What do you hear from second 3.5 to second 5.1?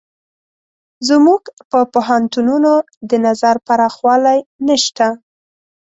پراخوالی نشته.